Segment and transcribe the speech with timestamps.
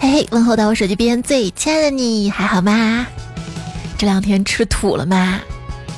[0.00, 3.04] 嘿嘿，问候到我手机边最亲爱的你，还好吗？
[3.98, 5.40] 这两天吃土了吗？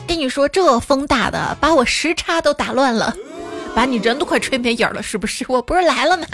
[0.08, 3.14] 跟你说，这风大的，把我时差都打乱了，
[3.74, 5.44] 把你人都快吹没影了，是不是？
[5.52, 6.26] 我不是来了吗？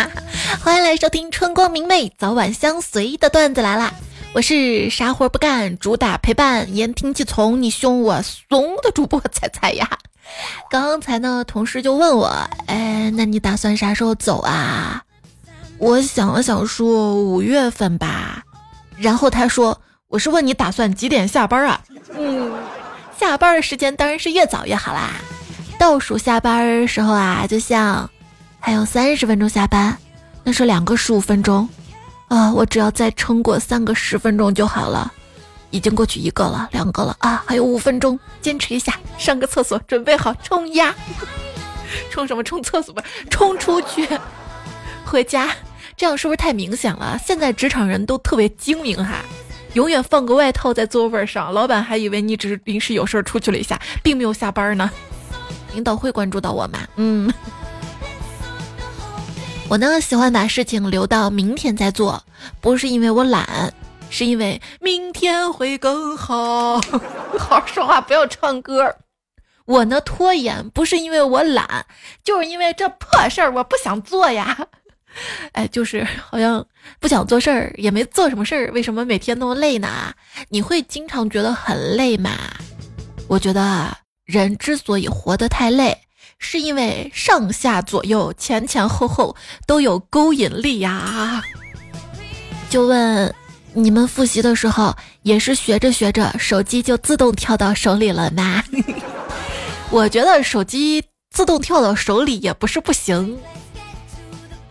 [0.62, 3.92] 欢迎来收听春光明媚，早晚相随的段子来啦！
[4.32, 9.88] 我是啥活不干，主打陪伴，言听计从，你凶我怂的主播彩彩呀。
[10.70, 15.02] 刚才呢，同事就问我，哎，那你打算啥时候走啊？
[15.78, 18.42] 我想了想，说五月份吧。
[18.96, 21.80] 然后他说，我是问你打算几点下班啊？
[22.16, 22.52] 嗯。
[23.18, 25.10] 下班的时间当然是越早越好啦。
[25.78, 28.08] 倒数下班的时候啊，就像
[28.60, 29.96] 还有三十分钟下班，
[30.44, 31.68] 那是两个十五分钟
[32.28, 35.12] 啊，我只要再撑过三个十分钟就好了。
[35.70, 40.94] 已经过去一个了，两个了啊，还有五分钟，坚持一下，上个厕所，准备好冲呀！
[42.10, 42.42] 冲什么？
[42.42, 44.06] 冲厕所吧，冲出去，
[45.06, 45.48] 回家。
[45.96, 47.18] 这样是不是太明显了？
[47.24, 49.24] 现在职场人都特别精明哈。
[49.72, 54.90] 永远放个外套在座位上，老板还以为你只是临时有事儿出去了一下，并没有下班呢。
[55.74, 56.80] 领导会关注到我吗？
[56.96, 57.32] 嗯，
[59.68, 62.22] 我呢喜欢把事情留到明天再做，
[62.60, 63.72] 不是因为我懒，
[64.08, 66.80] 是因为明天会更好。
[67.38, 68.96] 好好说话，不要唱歌。
[69.66, 71.86] 我呢拖延，不是因为我懒，
[72.24, 74.56] 就是因为这破事儿我不想做呀。
[75.52, 76.64] 哎，就是好像
[77.00, 80.12] 不想做事儿，也没做什么事儿，为什么每天那么累呢？
[80.48, 82.30] 你会经常觉得很累吗？
[83.28, 85.96] 我觉得人之所以活得太累，
[86.38, 89.34] 是因为上下左右、前前后后
[89.66, 91.42] 都有勾引力呀。
[92.68, 93.34] 就问
[93.72, 98.62] 你们复习的时候，也是学着学着，手机就自动跳到手里了吗？
[99.90, 103.38] 我觉得手机自动跳到手里也不是不行。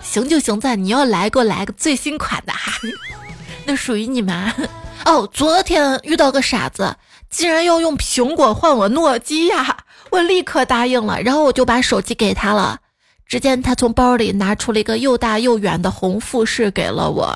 [0.06, 2.72] 行就行在你要来给我来个最新款的哈，
[3.66, 4.54] 那属于你们
[5.06, 5.28] 哦。
[5.34, 6.96] 昨天遇到个傻子，
[7.30, 9.78] 竟然要用苹果换我诺基亚，
[10.12, 12.80] 我立刻答应了，然后我就把手机给他了。
[13.28, 17.36] 只见他从包里拿出了一个又大又圆的红富士给了我。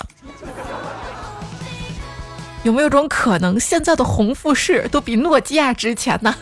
[2.64, 6.36] 有没有种可能，现在的红富士都比诺基亚值钱呢？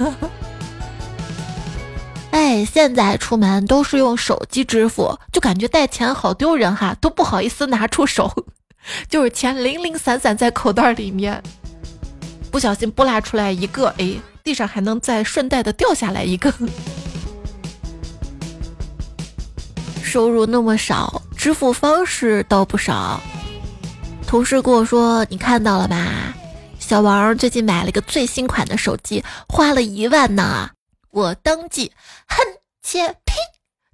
[2.31, 8.31] 哎，现在出门都是用手机支付，就感觉带钱好丢人哈，都不好意思拿出手，
[9.09, 11.41] 就是钱零零散散在口袋里面，
[12.51, 16.53] 不小心拨拉出来一个，哎，地上还能再顺带的掉下来一个。
[20.03, 23.19] 收入那么少，支付方式倒不少。
[24.25, 26.33] 同事跟我说，你看到了吧？
[26.79, 30.69] 小王最近买了个最新款的手机，花了一万呢。
[31.11, 31.91] 我当即
[32.27, 32.37] 哼
[32.81, 33.33] 切呸，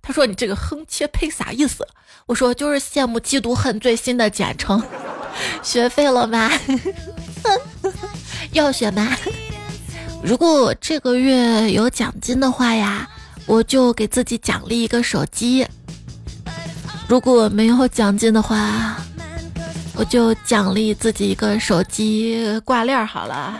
[0.01, 1.87] 他说你这个哼切呸啥意思？
[2.25, 4.81] 我说就是羡慕嫉妒恨最新的简称。
[5.63, 6.49] 学废了吗？
[8.53, 9.15] 要学吗？
[10.23, 13.09] 如果这个月有奖金的话呀，
[13.45, 15.65] 我就给自己奖励一个手机；
[17.07, 18.95] 如果没有奖金的话，
[19.95, 23.59] 我就奖励自己一个手机挂链好了。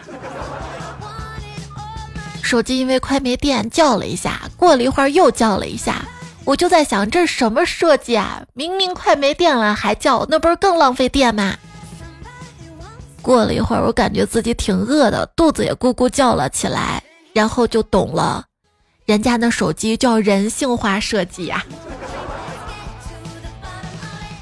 [2.43, 6.05] 手机因为快没电叫了一下，过了一会儿又叫了一下，
[6.43, 8.43] 我就在想这是什么设计啊？
[8.53, 11.55] 明明快没电了还叫，那不是更浪费电吗？
[13.21, 18.43] 过了一会儿，我感觉自己挺饿的，肚子也咕咕叫了起来，然后就懂了，
[19.05, 21.65] 人家那手机叫人性化设计呀。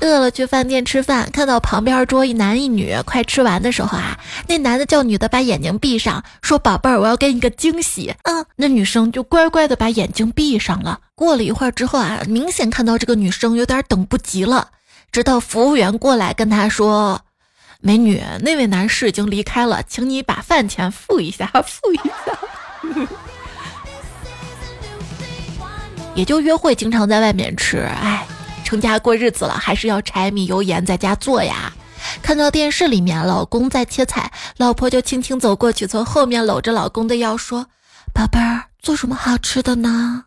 [0.02, 11.00] 饿了去饭店吃饭，看到旁边桌一男一女，快吃完的时候啊，那男的叫女的把眼睛闭上，说：“宝贝儿，我要给你个惊喜。”嗯，那女生就乖乖的把眼睛闭上了。
[11.16, 14.70] 过了一会儿之后啊，明显看到这个女生有点等不及了，
[15.12, 17.22] 直到服务员过来跟她说
[17.80, 22.04] ：“美女，那位男士已经离开了，请你把饭钱付一下，付一下。”
[26.16, 28.26] 也就约会经常在外面吃，哎。
[28.72, 31.73] 成家过日子了，还是要柴米油盐在家做呀。
[32.22, 37.68] 看到电视里面老公在切菜，老婆就轻轻走过去，从后面搂着老公的腰说
[38.16, 40.23] ：“宝贝儿，做什么好吃的呢？”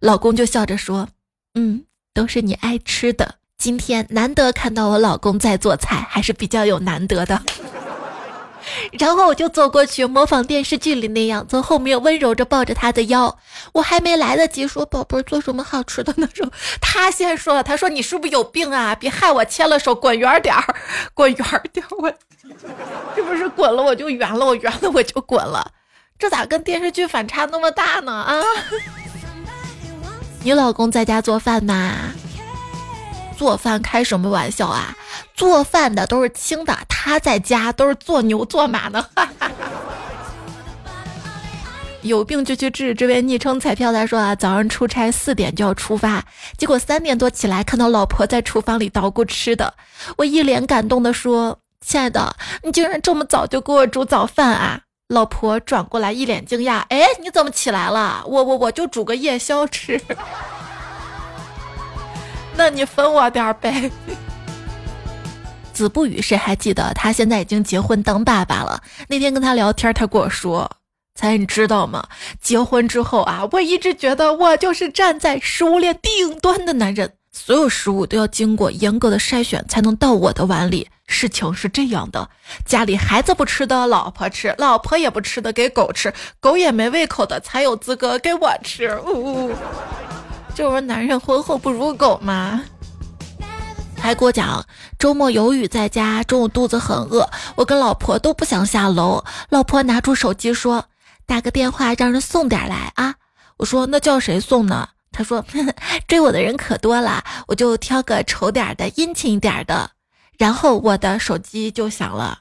[0.00, 1.08] 老公就笑着说
[1.56, 1.84] ：“嗯，
[2.14, 3.34] 都是你爱吃的。
[3.58, 7.42] 今天难得看到我老公在做菜，还是比较有难得的。”
[8.98, 13.38] 然后我就走过去，模仿电视剧里那样，从后面温柔着抱着他的腰。
[13.72, 16.50] 我还没来得及说“宝贝儿，做什么好吃的” 那种，
[16.80, 18.94] 他先说了：“他说你是不是有病啊？
[18.94, 20.76] 别害我牵了手，滚远点儿，
[21.14, 21.96] 滚远点儿！
[21.98, 22.12] 我
[23.16, 25.72] 这不是滚了我就圆了，我圆了我就滚了，
[26.18, 28.12] 这咋跟电视剧反差那么大呢？
[28.12, 28.42] 啊！
[30.42, 31.92] 你老公在家做饭吗？
[33.36, 34.96] 做饭开什么玩笑啊？
[35.34, 39.06] 做饭的都是轻的，他在家都是做牛做马呢。
[42.02, 42.94] 有病就去治。
[42.94, 46.22] 这位昵称彩票他说啊，早上出差四点就要出发，
[46.58, 49.72] 结果三点多起来看到老婆在厨房里捣鼓吃的，
[50.18, 58.22] 我一脸感动的说：“亲爱的，你竟然这么早就给我煮早饭啊！”老婆转过来一脸惊讶：“哎，你怎么起来了？
[58.26, 59.98] 我我我就煮个夜宵吃。
[62.56, 63.90] 那你分我点儿呗。”
[65.72, 68.80] 子不语谁还记得他现在已经结婚当爸爸了？
[69.08, 70.70] 那天跟他聊天，他跟我说。
[71.16, 72.04] 才你知道吗？
[72.40, 80.88] 结婚之后啊，我一直觉得我就是站在食物链顶端的男人，所有食物都要经过严格的筛选才能到我的碗里。
[81.06, 82.28] 事情是这样的，
[82.66, 86.10] 家里孩子不吃的，老婆吃；老婆也不吃的，给狗吃；
[86.40, 88.98] 狗也没胃口的，才有资格给我吃。
[89.06, 89.52] 呜呜，
[90.54, 92.62] 就是男人婚后不如狗嘛。
[93.98, 94.64] 还给我讲，
[94.98, 100.86] 周末有雨在家，中午肚子很饿，我跟老婆都不想下楼，老婆拿出手机说。
[101.26, 103.14] 打个电话让人送点来啊！
[103.56, 104.90] 我说那叫谁送呢？
[105.10, 105.42] 他说
[106.06, 109.90] 追我的人可多了，我就挑个丑点的、殷勤点的。
[110.36, 112.40] 然后我的手机就响了。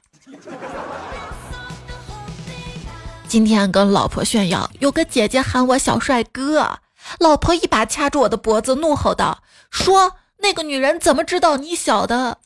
[3.26, 6.80] 今天跟老婆炫耀，有个姐姐喊我小帅哥，
[7.20, 12.38] 老婆一把掐住我的脖子，怒吼道：“说那个女人怎么知道你小的？”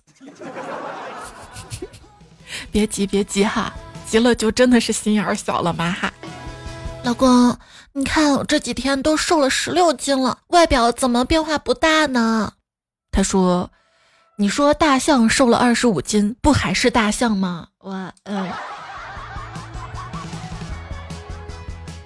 [2.71, 3.73] 别急，别急哈，
[4.05, 6.11] 急了就真的是心眼儿小了嘛哈。
[7.03, 7.57] 老公，
[7.93, 12.53] 你看我这几天都瘦了十六斤了，外表怎么变化不大呢？
[13.11, 13.71] 他说
[14.37, 18.51] ：“你说大象瘦了二十五斤，不还是大象吗？”我嗯。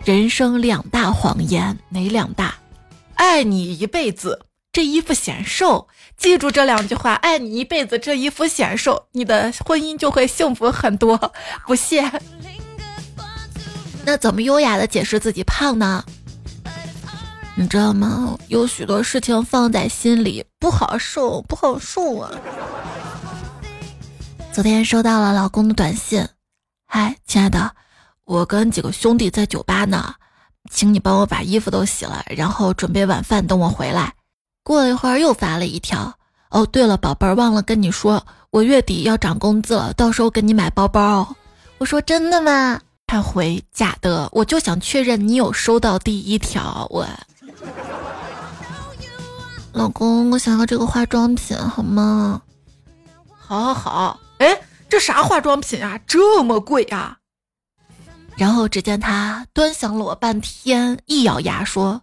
[0.04, 2.56] 人生两大谎言，哪两大？
[3.14, 5.88] 爱你一辈子，这衣服显瘦。
[6.18, 11.32] 记住这两句话，爱你一辈子，这衣服显瘦，你的婚姻就会幸福很多。
[11.68, 12.12] 不谢。
[14.04, 16.04] 那怎么优雅的解释自己胖呢？
[17.56, 18.36] 你知道吗？
[18.48, 22.32] 有许多事情放在心里不好受，不好受啊。
[24.52, 26.28] 昨天收到了老公的短信，
[26.88, 27.76] 嗨，亲爱的，
[28.32, 30.16] 我跟几个兄弟在酒吧呢，
[30.72, 34.14] 请你帮我把衣服都洗了，然后准备晚饭等我回来。
[34.64, 36.14] 过了一会儿又发了一条，
[36.50, 41.36] 哦，对了，宝贝儿，忘了跟你说，我月底要涨工资了，到时候给你买包包。
[41.78, 42.80] 我说真的吗？
[43.06, 46.88] 他回假的，我就想确认你有收到第一条。
[46.90, 47.06] 我
[49.74, 52.42] 老公，我想要这个化妆品，好吗？
[53.38, 54.20] 好，好，好。
[54.38, 54.58] 哎，
[54.88, 56.00] 这啥化妆品啊？
[56.08, 57.18] 这么贵啊？
[58.38, 62.02] 然后只见他端详了我半天，一咬牙说：“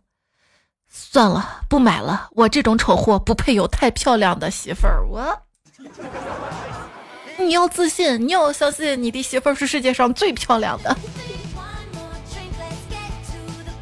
[0.89, 2.29] 算了，不买了。
[2.33, 5.43] 我这种丑货不配有太漂亮的媳妇儿。”我。
[7.39, 10.97] 你要自信，你要相信你的媳妇儿是世界上最漂亮的。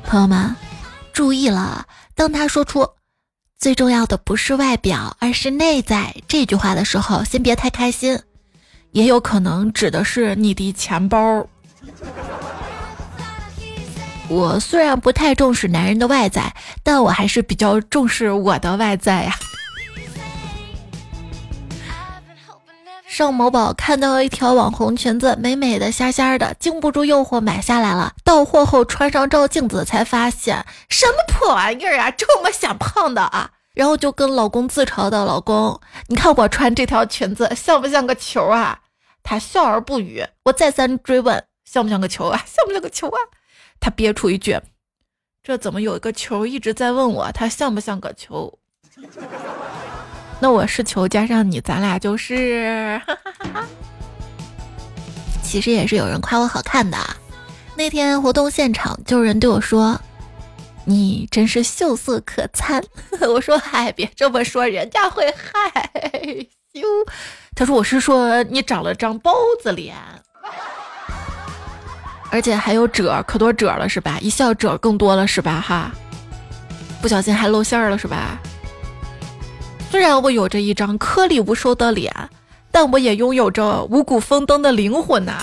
[0.04, 0.54] 朋友们，
[1.12, 2.88] 注意了，当他说出
[3.58, 8.19] “最重要的不是外表，而是内在”这句话的时候，先别太开心，
[8.93, 11.48] 也有可能指的是你的钱包。
[14.29, 19.35] 我虽然不太重视男人的外在，但我还是比较重视我的外在呀。
[23.06, 28.13] 上某宝看到一条网红裙子，美美的、仙仙的，经不住诱惑买下来了。
[28.25, 33.51] 到货后穿上照镜子，才发现什么破玩意儿啊，这么显胖的啊！
[33.75, 38.81] 然后就跟老公自嘲道：“老公，你看我穿这条裙子像不像个球啊？”
[39.22, 40.27] 他笑而不语。
[40.44, 42.43] 我再三追问：“像不像个球啊？
[42.49, 43.19] 像不像个球啊？”
[43.79, 44.58] 他憋出一句
[45.44, 48.58] ：“这怎么有一个球一直在问我，他像不像个球？”
[50.41, 53.01] 那我是球加上你，咱俩就是。
[55.43, 56.96] 其实也是有人夸我好看的。
[57.77, 60.01] 那天活动现场就有人对我说
[60.85, 62.82] ：“你真是秀色可餐。”
[63.29, 65.91] 我说：“嗨，别这么说，人家会害
[66.75, 66.81] 羞。”
[67.55, 69.32] 他说：“我是说你长了张包
[69.63, 69.94] 子脸，
[72.36, 74.19] 而且还有褶，可多褶了是吧？
[74.20, 75.58] 一笑褶更多了是吧？
[75.58, 75.90] 哈，
[77.00, 78.38] 不小心还露馅儿了是吧？”
[79.90, 82.12] 虽然我有着一张颗粒无收的脸，
[82.70, 85.38] 但我也拥有着五谷丰登的灵魂呐！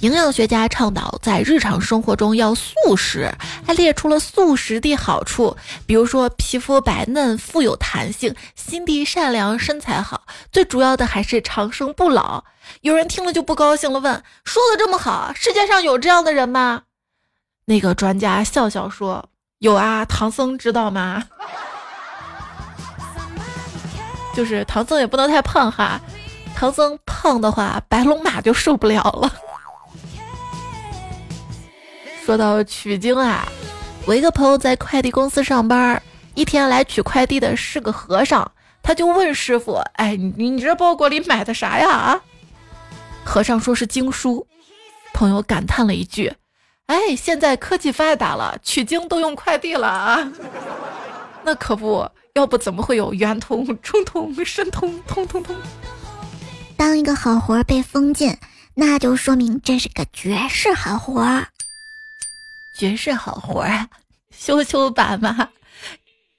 [0.00, 3.32] 营养学家倡导在日常生活中要素食，
[3.66, 10.22] 还列出了素食的好处，比如说皮肤白嫩、富有弹性、心地善良、身材好，
[10.52, 12.44] 最主要的还是长生不老。
[12.82, 16.82] 有人听了就不高兴了，问：说的这么好，世界上有这样的人吗？
[17.64, 21.24] 那个专家笑笑说：有啊，唐僧知道吗？
[24.34, 25.98] 就是唐僧也不能太胖哈，
[26.54, 29.32] 唐僧胖的话，白龙马就受不了了。
[32.26, 33.46] 说到取经啊，
[34.04, 36.02] 我一个朋友在快递公司上班，
[36.34, 38.50] 一天来取快递的是个和尚，
[38.82, 42.20] 他就问师傅：“哎，你你这包裹里买的啥呀？”啊，
[43.24, 44.44] 和尚说是经书，
[45.14, 46.34] 朋友感叹了一句
[46.86, 50.32] ：“哎，现在科技发达了，取经都用快递了啊。
[51.46, 55.54] ”那可不要不怎么会有圆通、中通、申通、通通通？
[56.76, 58.36] 当一个好活被封禁，
[58.74, 61.44] 那就说明这是个绝世好活。
[62.76, 63.88] 绝世好活啊，
[64.30, 65.48] 修修版嘛，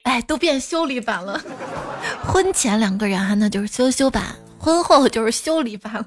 [0.03, 1.41] 哎，都变修理版了。
[2.23, 4.23] 婚前两个人啊，那就是修修版；
[4.59, 6.05] 婚后就是修理版了。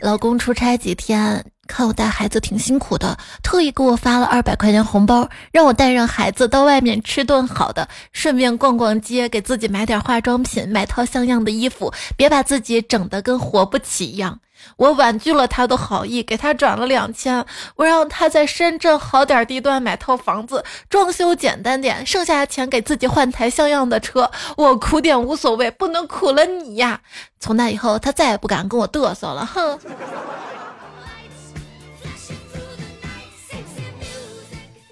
[0.00, 14.40] 老公出差几天，看我带孩子挺辛苦的，特意给我发了二百块钱红包，让我带上孩子到外面吃顿好的，顺便逛逛街，给自己买点化妆品，买套像样的衣服，别把自己整得跟活不起一样。
[14.76, 17.44] 我婉拒了他的好意，给他转了两千。
[17.76, 24.30] 我让他在深圳好点地段买套房子，装修简单点，剩下的钱给自己换台像样的车。
[24.56, 27.00] 我苦点无所谓，不能苦了你呀！
[27.38, 29.44] 从那以后，他再也不敢跟我嘚瑟了。
[29.46, 29.78] 哼。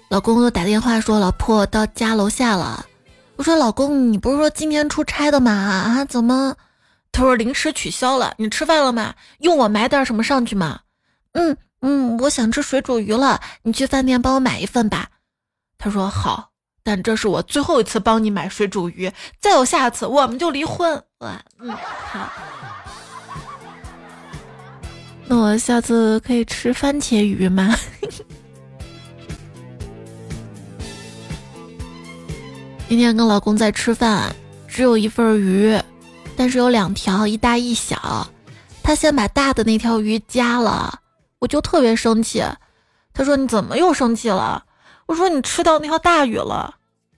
[0.09, 2.85] 老公又打电话说，老婆到家楼下了。
[3.37, 5.51] 我说，老公，你不是说今天出差的吗？
[5.51, 6.53] 啊，怎么？
[7.11, 9.13] 他说临时取消了，你吃饭了吗？
[9.39, 10.79] 用我买点什么上去吗？
[11.33, 15.07] 嗯嗯，我想吃水煮鱼了，你去饭店帮我买一份吧。
[15.77, 16.51] 他说好，
[16.83, 21.03] 但这是我最后一次帮你买水煮鱼，再有下次我们就离婚。
[21.19, 22.31] 哇，嗯，好。
[25.25, 27.75] 那我下次可以吃番茄鱼吗？
[32.89, 34.35] 今天跟老公在吃饭，
[34.67, 35.79] 只有一份鱼。
[36.41, 38.27] 但是有两条，一大一小，
[38.81, 40.99] 他先把大的那条鱼夹了，
[41.37, 42.43] 我就特别生气。
[43.13, 44.65] 他说：“你怎么又生气了？”
[45.05, 46.73] 我说：“你吃到那条大鱼了。”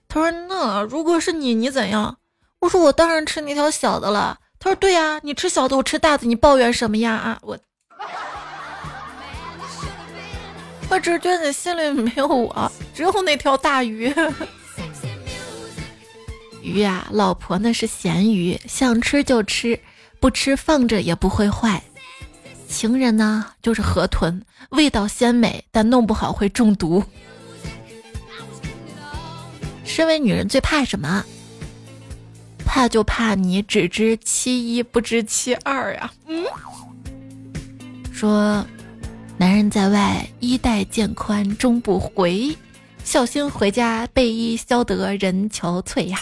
[0.10, 2.18] 他说：“那如果是你，你怎样？”
[2.60, 7.58] 我说：“我当然吃那条小的了。”他说：“对呀，你吃小的，我吃大的，你抱怨什么呀？”啊，我，
[10.90, 14.14] 我只是觉得你心里没有我，只有那条大鱼。
[16.64, 19.78] 鱼呀，老婆那是咸鱼，想吃就吃，
[20.22, 21.84] 不吃放着也不会坏。
[22.70, 27.04] 情人呢，就是河豚，味道鲜美，但弄不好会中毒。
[29.84, 31.26] 身为女人最怕什么？
[32.66, 36.12] 怕就怕你只知其一不知其二呀。
[36.28, 36.46] 嗯，
[38.12, 38.66] 说
[39.38, 42.58] 男人在外衣带渐宽终不回，
[43.04, 46.18] 孝心回家背衣消得人憔悴呀。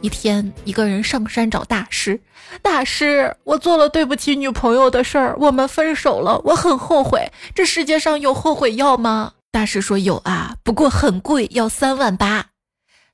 [0.00, 2.20] 一天，一个人上山找大师。
[2.62, 7.30] 大师，我做了对不起女朋友的事儿，我们分手了，我很后悔。
[7.52, 9.32] 这世界上有后悔药吗？
[9.50, 12.50] 大师说有啊，不过很贵，要三万八。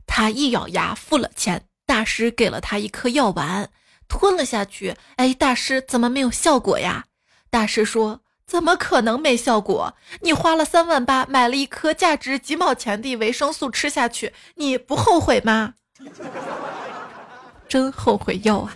[0.06, 1.64] 他一咬牙付了钱。
[1.86, 3.70] 大师给了他一颗药丸，
[4.08, 4.94] 吞了下去。
[5.16, 7.04] 哎，大师怎么没有效果呀？
[7.50, 9.94] 大师说：怎么可能没效果？
[10.20, 15.74] 你花了三万八买了一颗价值几毛钱的维生素，吃下去，你不后悔吗？
[17.68, 18.74] 真后悔药啊！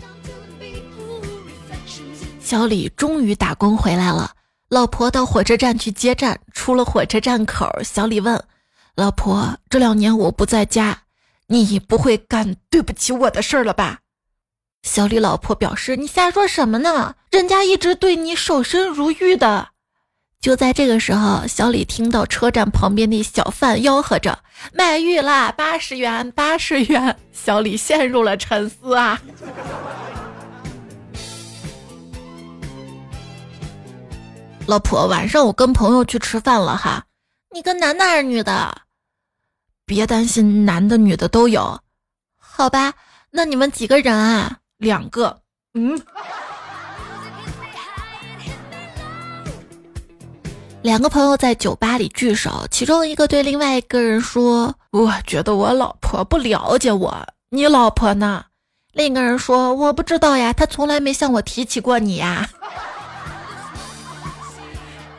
[2.40, 4.32] 小李终于打工回来了，
[4.68, 6.40] 老婆到火车站去接站。
[6.52, 8.42] 出了火车站口，小李问
[8.94, 11.02] 老婆：“这两年我不在家，
[11.46, 14.00] 你不会干对不起我的事儿了吧？”
[14.82, 17.14] 小李老婆表示：“你瞎说什么呢？
[17.30, 19.68] 人家一直对你守身如玉的。”
[20.40, 24.38] 就在这个时候，小李听到车站旁边的小贩吆喝着
[24.72, 29.20] ：“卖玉啦，八十元，八十元！”小李陷入了沉思啊。
[34.66, 37.04] 老婆，晚上我跟朋友去吃饭了哈，
[37.54, 38.82] 你跟男的还是女的？
[39.86, 41.80] 别担心，男的女的都有。
[42.36, 42.92] 好吧，
[43.30, 44.58] 那你们几个人啊？
[44.76, 45.40] 两个。
[45.74, 45.98] 嗯。
[50.82, 58.44] 两个朋友在酒吧里聚首，其中一个对另外一个人说：“我觉得我老婆不了解我，你老婆呢？”
[58.94, 62.48] 另一个人说：“我不知道呀，她从来没向我提起过你呀。”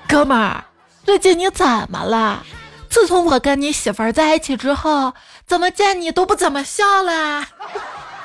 [0.08, 0.64] 哥们儿，
[1.04, 2.42] 最近你怎么了？
[2.90, 5.14] 自从我跟你媳妇儿在一起之后，
[5.46, 7.46] 怎么见你都不怎么笑了？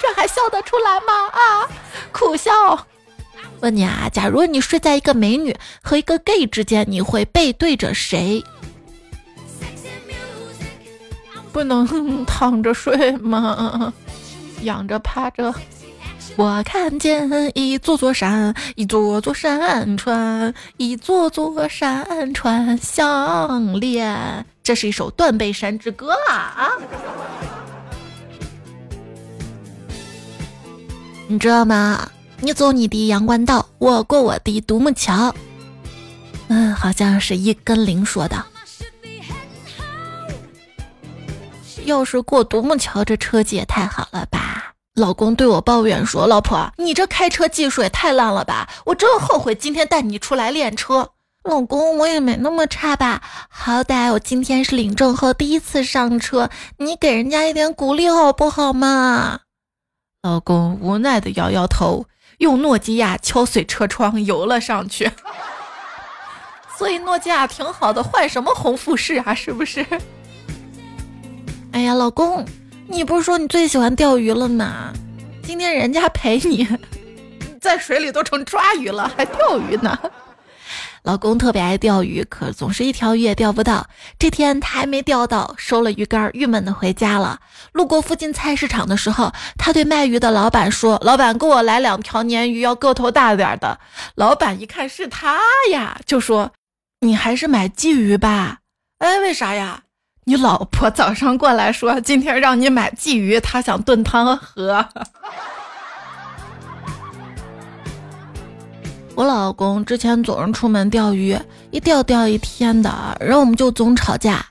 [0.01, 1.13] 这还笑得出来吗？
[1.33, 1.69] 啊，
[2.13, 2.87] 苦笑。
[3.61, 8.43] 问你啊，假如你睡在一个美女和一个 gay 之间，你会背对着谁？
[11.53, 13.93] 不能躺着睡吗？
[14.63, 15.55] 仰着趴着。
[16.37, 24.45] 我看见一座座山，一座座山川，一座座山川相连。
[24.63, 26.73] 这是一首断背山之歌啊！
[31.29, 32.11] 你知道吗？
[32.41, 35.35] 你走你的阳关道，我过我的独木桥。
[36.49, 38.45] 嗯，好像是一根铃说的。
[41.85, 44.73] 要是过独木桥，这车技也太好了吧！
[44.95, 48.69] 老公对我抱怨说：“老婆，你这开车技术也太烂了吧！
[48.87, 51.11] 我真后悔今天带你出来练车。”
[51.45, 53.21] 老公，我也没那么差吧？
[53.49, 56.49] 好歹我今天是领证后第一次上车，
[56.79, 59.41] 你给人家一点鼓励好不好嘛？
[60.23, 62.07] 老公无奈的摇摇头，
[62.45, 65.11] 用诺基亚敲碎车窗游了上去。
[66.77, 69.35] 所以诺基亚挺好的，换什么红富士啊？
[69.35, 69.85] 是不是？
[71.73, 72.45] 哎呀，老公，
[72.87, 74.93] 你不是说你最喜欢钓鱼了吗？
[75.43, 76.69] 今天人家陪你，
[77.61, 79.99] 在水里都成抓鱼了，还钓鱼呢。
[81.05, 83.87] 老公特别爱钓鱼，可总是一条鱼也钓不到。
[84.19, 87.41] 这天他还没钓到，收了鱼竿，郁闷的回家了。
[87.73, 93.79] 路过附近菜市场的时候，他对卖鱼的老板说：“老板，给我来两条鲶鱼，要个头大点的。”
[94.17, 95.39] 老板一看是他
[95.71, 96.53] 呀，就说
[97.05, 98.61] ：“你还是买鲫鱼吧。”
[99.01, 99.83] 哎，为啥呀？
[100.25, 104.89] 你老婆早上过来说，今天让你买鲫鱼，她想炖汤喝。
[109.17, 111.39] 我老公之前总是出门钓鱼，
[111.71, 114.45] 一钓钓一天的，然后我们就总吵架。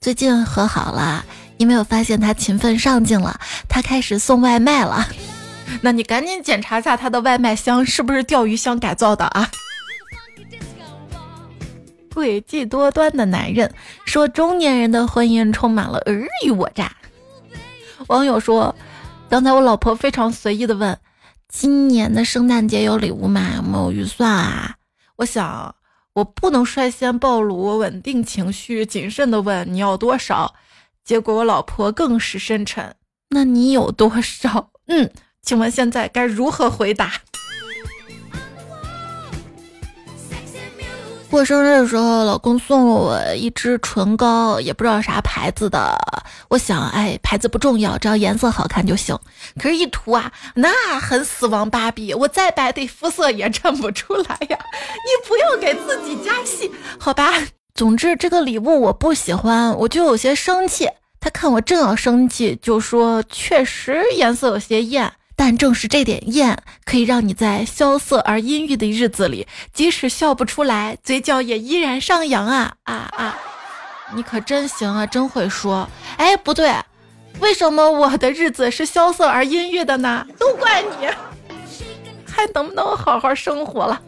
[0.00, 1.22] 最近和好了，
[1.58, 3.38] 因为我发现他勤奋上进了，
[3.68, 5.06] 他开始送外卖了。
[5.82, 9.50] 那你赶紧检查一下他的外卖箱是不是钓鱼箱改造的啊？
[12.14, 13.70] 诡计多端的男人
[14.06, 16.90] 说：“中年人的婚姻充满了尔虞我诈。”
[18.08, 18.74] 网友说
[19.28, 20.98] ：“刚才我老婆非常随意的问，
[21.48, 23.54] 今年的圣诞节有礼物吗？
[23.56, 24.76] 有没有预算啊？”
[25.16, 25.74] 我想，
[26.12, 30.54] 我不能率先暴露我稳定情绪，谨慎的问你要多少。
[31.04, 32.94] 结果我老婆更是深沉
[33.30, 35.10] ：“那你有多少？”嗯，
[35.42, 37.12] 请问现在该如何回答？
[41.30, 45.96] 过生日的时候，老公送了我一支唇膏，也不知道啥牌子的。
[46.48, 49.16] 我想，哎，牌子不重要，只要颜色好看就行。
[49.60, 54.58] 可是，一涂啊，那很死亡芭比，我再白的肤色也衬不出来呀！
[54.58, 57.30] 你不要给自己加戏，好吧？
[57.74, 60.88] 总之，这个礼物我不喜欢，我就有些生气。
[61.20, 73.38] 他看我正要生气，就说：“确实颜色有些艳。”但正是这点艳，可以让你在萧瑟而阴郁的日子里，即使笑不出来，嘴角也依然上扬啊啊啊！
[74.12, 75.88] 你可真行啊，真会说。
[76.16, 76.74] 哎，不对，
[77.38, 80.26] 为什么我的日子是萧瑟而阴郁的呢？
[80.40, 81.06] 都怪你，
[82.26, 84.02] 还能不能好好生活了？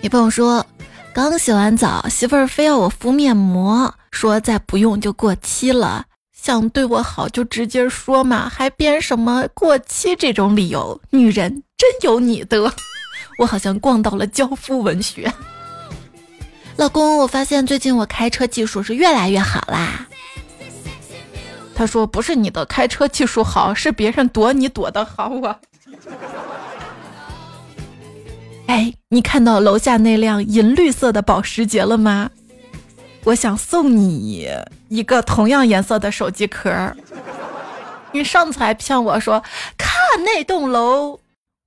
[0.00, 0.64] 你朋友说，
[1.12, 6.04] 刚洗完澡，媳妇儿非要我敷面膜，说再不用就过期了。
[6.44, 11.00] 想对我好就直接说嘛，还编什么过期这种理由？
[11.08, 12.70] 女人真有你的，
[13.40, 15.32] 我好像逛到了教夫文学。
[16.76, 20.06] 老公，我发现最近我开车技术是越来越好啦。
[21.74, 25.58] 他说不是你的开车技术好，是别人躲你躲得好啊。
[28.66, 32.28] 哎，你看到楼下那辆银绿色的保时捷了吗？
[33.24, 34.46] 我想送你
[34.88, 36.70] 一个同样颜色的手机壳。
[38.12, 39.42] 你上次还骗我说
[39.76, 39.90] 看
[40.24, 41.18] 那栋楼，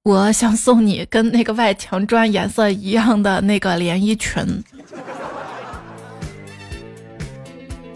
[0.04, 4.64] 我想送你跟那个外墙砖颜色一样的那个连衣裙。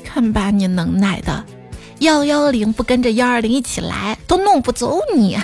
[0.03, 1.45] 看把你能耐的，
[1.99, 5.39] 幺幺零不跟着幺二零一起来，都弄不走你。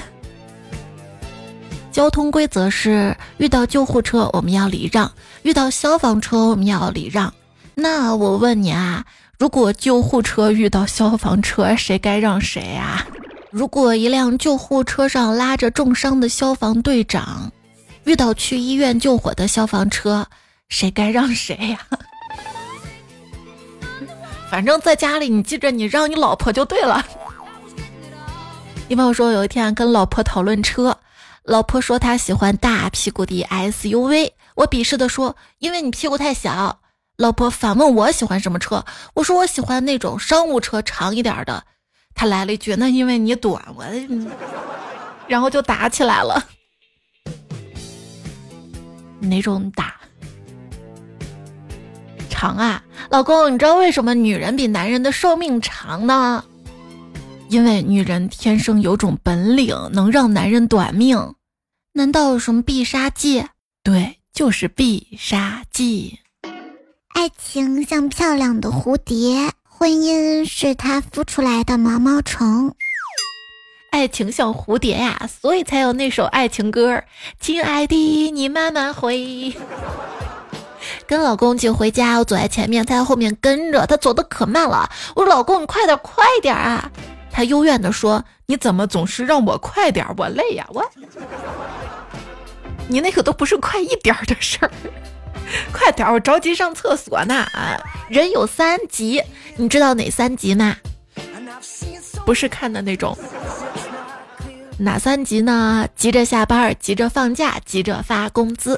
[1.91, 5.09] 交通规则是：遇到救护车我们要礼让，
[5.43, 7.33] 遇到消防车我们要礼让。
[7.79, 9.05] 那我问你啊，
[9.37, 13.05] 如果救护车遇到消防车，谁该让谁啊？
[13.51, 17.51] 如果一辆救护车上拉着重伤的消防队长，
[18.03, 20.25] 遇到去医院救火的消防车，
[20.69, 21.79] 谁该让谁呀？
[24.49, 27.05] 反正在家里，你记着你让你老婆就对了。
[28.87, 30.97] 你朋友说有一天跟老婆讨论车，
[31.43, 36.79] 老婆说她喜欢大屁股的 SUV，我鄙视的说，因为你屁股太小。
[37.17, 41.63] 老婆反问我喜欢什么车，我说我喜欢那种商务车长一点的。
[42.13, 43.83] 他来了一句：“那因为你短。”我，
[45.27, 46.47] 然后就打起来了。
[49.19, 49.95] 哪种打？
[52.29, 56.45] 长啊，老公，你知道为什么女人比男人的寿命长呢？
[57.49, 61.33] 因为女人天生有种本领，能让男人短命。
[61.93, 63.43] 难道有什么必杀技？
[63.81, 66.19] 对，就是必杀技。
[67.19, 72.75] 爱情像漂亮的蝴蝶，婚姻是它孵出来的毛毛虫。
[73.89, 77.03] 爱情像蝴蝶呀，所以才有那首爱情歌。
[77.39, 79.51] 亲爱的，你慢慢回。
[81.07, 84.87] 跟老公一起回家，我走在前面，他在后面跟着，他走的可慢了。
[85.15, 86.91] 我说：“老公，你快点，快点啊！”
[87.33, 90.05] 他幽怨的说：“你怎么总是让我快点？
[90.17, 90.85] 我累呀，我。
[92.87, 94.71] 你那个都不是快一点的事儿，
[95.71, 97.45] 快点，我着急上厕所呢。
[98.09, 99.23] 人有三急，
[99.55, 100.75] 你知道哪三急吗？
[102.25, 103.17] 不是看的那种。
[104.79, 105.87] 哪三急呢？
[105.95, 108.77] 急着下班，急着放假，急着发工资。”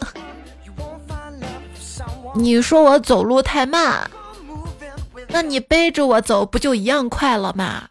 [2.35, 4.09] 你说我走路太慢，
[5.29, 7.87] 那你背着我走不就一样快了吗？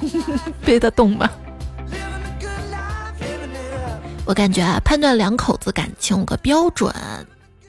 [0.64, 1.30] 背得动吗？
[4.24, 6.92] 我感觉啊，判断两口子感情有个标准，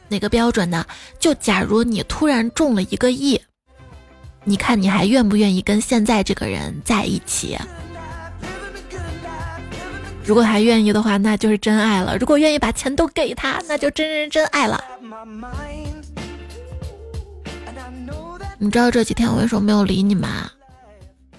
[0.07, 0.85] 哪个标准呢？
[1.19, 3.41] 就假如你突然中了一个亿，
[4.43, 7.57] 你看你还愿不愿意跟现在这个人在一起？
[10.23, 14.83] 如果还愿意的话，那就是真爱了；如果愿意把钱都给他，那就真真真爱了。
[18.59, 20.51] 你知道这几天我为什么没有理你吗？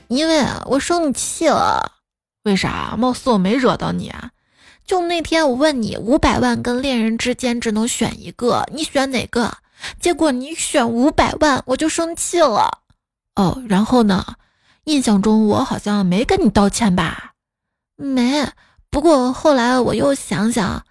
[0.08, 1.92] 因为，我生你气了。
[2.44, 2.94] 为啥？
[2.96, 4.30] 貌似我没惹到你啊。
[4.88, 9.52] 就那天我问你，五百万跟恋人之间只能选一个，你选哪个？
[10.00, 12.78] 结果你选五百万，我就生气了。
[13.36, 14.24] 哦，然后呢？
[14.84, 17.32] 印象中我好像没跟你道歉吧？
[17.96, 18.48] 没。
[18.88, 20.82] 不过后来我又想想，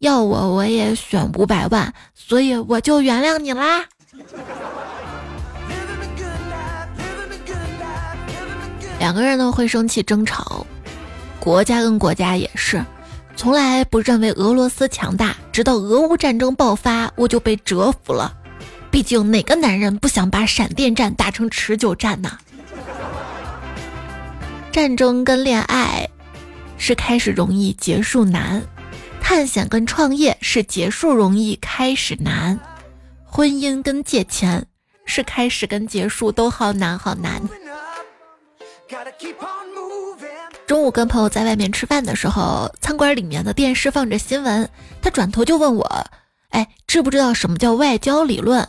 [0.00, 3.84] 要我我也选五百万，所以我就原谅你啦。
[8.98, 10.66] 两个人呢会生气争吵，
[11.38, 12.84] 国家跟国家也是，
[13.36, 18.36] 从来不认为俄罗斯强大，直到俄乌战争爆发，我就被折服了。
[18.90, 22.38] 毕竟哪个男人不想把闪电战打成持久战呢？
[24.72, 26.08] 战争跟恋爱。
[26.76, 28.60] 是开始容易，结束难；
[29.20, 32.58] 探险跟创业是结束容易，开始难；
[33.24, 34.66] 婚姻跟借钱
[35.06, 37.40] 是开始跟结束都好难，好难。
[40.66, 44.68] 中午跟朋友在外面吃饭的时候，餐馆里面的电视放着新闻，
[45.02, 46.06] 他转头就问我
[46.50, 48.66] ：“哎，知不知道什么叫外交理论？”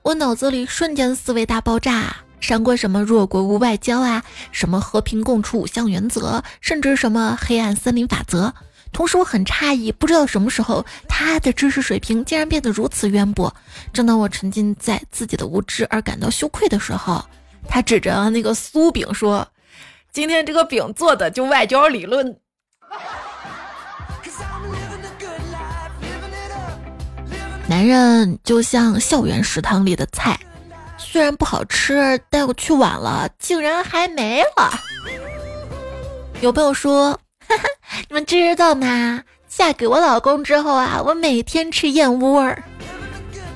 [0.00, 2.16] 我脑子里瞬间思维大爆炸。
[2.40, 8.52] 闪过什么弱国无外交啊，什么和平共处五项原则，甚至什么黑暗森林法则。
[8.92, 13.54] 同时我很诧异，不知道什么时候他的知识水平竟然变得如此渊博。
[13.94, 17.24] 正当我沉浸在自己的无知而感到羞愧的时候，
[17.66, 19.46] 他指着那个酥饼说
[20.14, 22.38] ：“今天这个饼做的就外交理论。”
[27.68, 30.38] 男人就像校园食堂里的菜。
[30.96, 34.70] 虽然不好吃，带我去晚了，竟然还没了。
[36.40, 37.10] 有朋友说
[37.48, 37.64] ：“哈哈，
[38.08, 39.20] 你们知道吗？
[39.48, 42.54] 嫁给我老公之后啊，我每天吃燕窝。”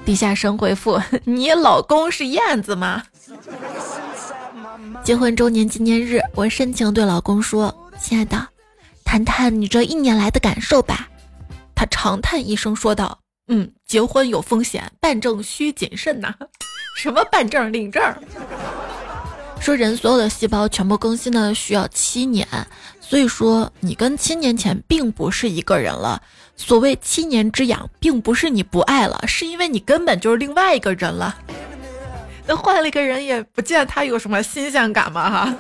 [0.05, 3.05] 地下生回复：“你老公是燕子吗？”
[5.05, 8.47] 结婚周年纪念日，我深情对老公说：“亲爱的，
[9.05, 11.09] 谈谈你这一年来的感受吧。”
[11.75, 16.35] 他长叹一声说道：“嗯，结婚有风险，办证需谨慎呐。
[16.99, 18.03] ”什么办证领证？
[19.61, 22.47] 说人所有的细胞全部更新呢需要七年，
[23.01, 26.23] 所以说你跟七年前并不是一个人了。
[26.57, 31.37] 所谓七年之痒，并不是你不爱了，是因为你根本就是另外一个人了。
[32.49, 35.55] 那换了一个人，也不见他有什么新鲜感嘛哈。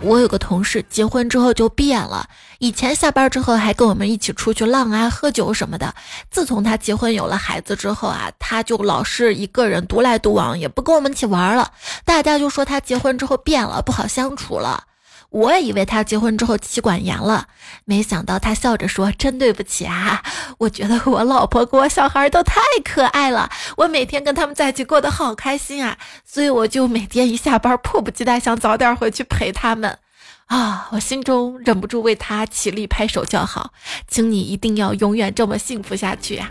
[0.00, 2.24] 我有个同事结婚之后就变了，
[2.60, 5.92] 以前下班之后还跟我们一起出去浪啊、喝酒什么的。
[6.30, 11.72] 自从他结婚有了孩子之后啊，他就老是一个人独来独往，也不跟我们一起玩了。
[12.04, 14.84] 大家就说他结婚之后变了，不好相处了。
[15.30, 17.48] 我也以为他结婚之后妻管严了，
[17.84, 20.22] 没想到他笑着说：“真对不起啊，
[20.56, 29.98] 我觉得我老婆跟我小孩都太可爱了，我每天跟他们在一起过得好开心啊，所以我就每天一下班迫不及待想早点回去陪他们。
[30.46, 33.70] 啊，我心中忍不住为他起立拍手叫好，
[34.08, 36.48] 请你一定要永远这么幸福下去呀！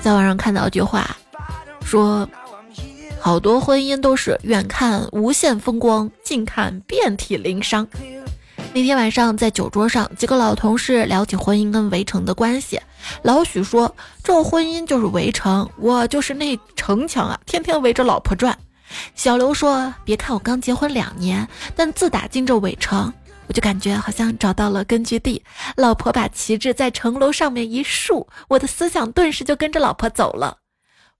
[0.00, 1.14] 在网上看到一句话，
[1.84, 2.26] 说。
[3.20, 7.86] 好多婚姻都是远看无限风光，近看遍体鳞伤。
[8.72, 12.80] 那天晚上在酒桌上，几个老同事聊起婚姻跟围城的关系。
[13.22, 18.56] 老许说：“这婚姻就是围城，我就是那城墙啊，天天围着老婆转。”
[19.14, 23.12] 小刘说：“别看我刚结婚两年，但自打进这围城，
[23.48, 25.42] 我就感觉好像找到了根据地。
[25.76, 30.56] 老婆把旗帜在城楼上面一竖，我的思想顿时就跟着老婆走了。”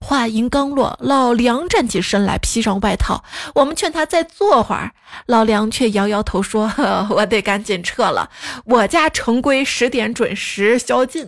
[0.03, 3.23] 话音刚落，老梁站起身来，披上外套。
[3.53, 4.91] 我们劝他再坐会儿，
[5.27, 6.69] 老梁却摇摇头说
[7.11, 8.29] ：“我得赶紧撤了，
[8.65, 11.27] 我家城规十点准时宵禁。”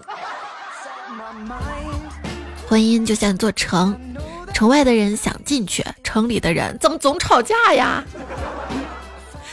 [2.67, 3.97] 婚姻就像座城，
[4.53, 8.03] 城外的人想进去，城里的人怎么总吵架呀？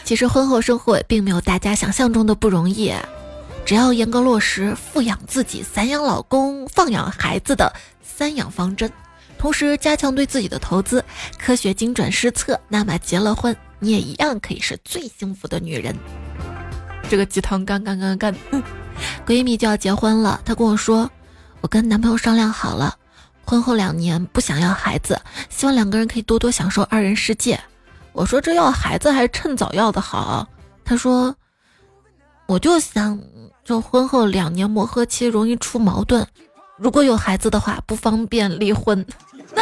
[0.03, 2.93] 其实婚后生活并没有大家想象中的不容易，
[3.67, 8.91] 只要严格落实富养自己、散养老公、放养孩子的三养方针。
[9.41, 11.03] 同时加强对自己的投资，
[11.39, 15.97] 科学精准施策，那么结了婚，你也一样可以是最幸福的女人。
[17.09, 18.35] 这个鸡汤干干干干，
[19.27, 21.11] 闺蜜就要结婚了，她跟我说，
[21.63, 22.95] 我跟男朋友商量好了，
[23.47, 27.59] 婚后两年不想要孩子，希望两个人可以多多享受二人世界。
[28.13, 30.47] 我说这要孩子还是趁早要的好。
[30.85, 31.35] 她说，
[32.45, 33.19] 我就想，
[33.65, 36.27] 就婚后两年磨合期容易出矛盾，
[36.77, 39.05] 如果有孩子的话，不方便离婚。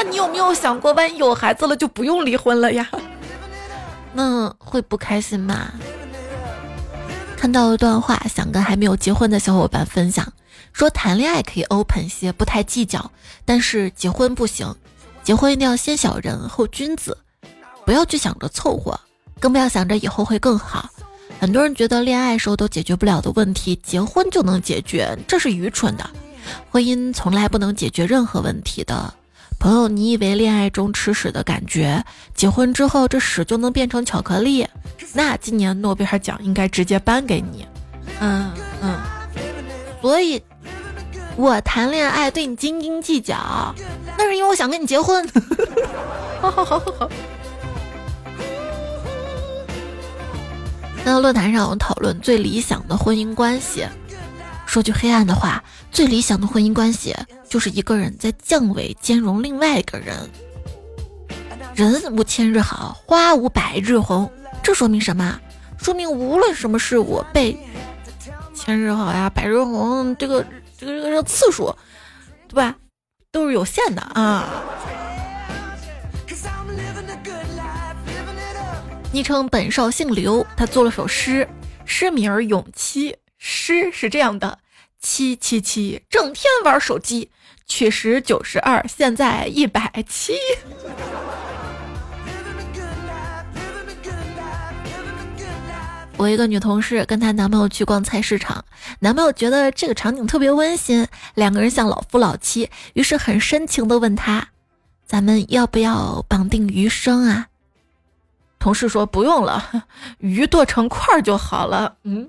[0.00, 2.88] 那你有没有想过，万一有孩子了就不用离婚了呀？
[4.14, 5.72] 那会不开心吗？
[7.36, 10.32] 看到一段话，想跟还没有结婚的小伙伴分享，
[10.72, 13.10] 说谈恋爱可以 open 些，不太计较，
[13.44, 14.72] 但是结婚不行，
[15.24, 17.18] 结婚一定要先小人后君子，
[17.84, 19.00] 不要去想着凑合，
[19.40, 20.88] 更不要想着以后会更好。
[21.40, 26.08] 很多人觉得恋爱时候都解决不了的问题，结婚就能解决，这是愚蠢的。
[26.70, 29.12] 婚姻从来不能解决任何问题的。
[29.58, 34.66] 朋友，你以为恋爱中吃屎的感觉，结婚之后这屎就能变成巧克力？
[35.12, 37.66] 那今年诺贝尔奖应该直接颁给你。
[38.20, 38.96] 嗯嗯，
[40.00, 40.40] 所以，
[41.36, 43.74] 我谈恋爱对你斤斤计较，
[44.16, 45.28] 那是因为我想跟你结婚。
[46.40, 47.10] 好好好好好。
[51.04, 53.86] 在论坛上，我们讨论最理想的婚姻关系。
[54.68, 57.16] 说句黑暗的话，最理想的婚姻关系
[57.48, 60.14] 就是一个人在降维兼容另外一个人。
[61.74, 64.30] 人无千日好，花无百日红。
[64.62, 65.40] 这说明什么？
[65.78, 67.58] 说明无论什么事物被
[68.54, 70.44] 千日好呀、百日红，这个
[70.76, 71.74] 这个这个这个次数，
[72.46, 72.76] 对吧？
[73.32, 74.46] 都是有限的啊。
[79.12, 81.48] 昵称本少姓刘，他做了首诗，
[81.86, 83.12] 诗名《咏妻》。
[83.38, 84.58] 诗是这样的：
[85.00, 87.30] 七七七，整天玩手机，
[87.66, 90.34] 去时九十二，现在一百七。
[96.16, 98.64] 我一个女同事跟她男朋友去逛菜市场，
[98.98, 104.48] 男朋友觉得这个场景特别温馨，两个人像老夫老妻，于是很深情的问她
[105.06, 107.46] ：“咱们要不要绑定余生啊？”
[108.58, 109.86] 同事说：“不用了，
[110.18, 112.28] 鱼剁成块儿就好了。”嗯。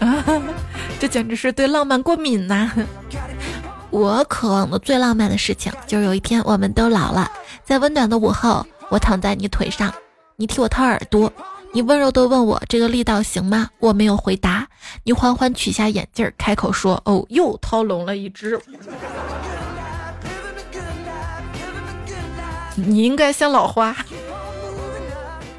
[0.00, 0.24] 啊，
[1.00, 2.70] 这简直是对浪漫过敏呐！
[3.90, 7.30] 我渴望的最浪漫的事情，就是有一天我们都老了，
[7.64, 9.92] 在温暖的午后，我躺在你腿上，
[10.36, 11.32] 你替我掏耳朵，
[11.72, 13.68] 你温柔的问我这个力道行吗？
[13.78, 14.68] 我没有回答，
[15.04, 18.60] 你缓缓取下眼镜，开口说：“哦，又掏聋了一只。
[22.76, 23.96] ”你应该像老花。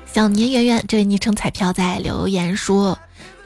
[0.06, 2.98] 小年圆圆，这位昵称彩票在留言说。